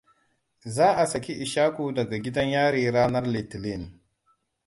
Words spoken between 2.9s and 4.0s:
ranar Litinin.